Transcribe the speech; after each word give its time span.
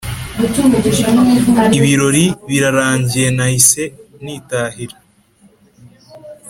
ibirori 1.77 2.25
birarangiye 2.49 3.27
nahise 3.37 3.83
nitahira. 4.23 4.97